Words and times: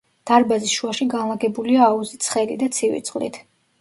დარბაზის 0.29 0.71
შუაში 0.77 1.05
განლაგებულია 1.11 1.83
აუზი 1.89 2.21
ცხელი 2.29 2.57
და 2.65 2.71
ცივი 2.79 3.03
წყლით. 3.11 3.39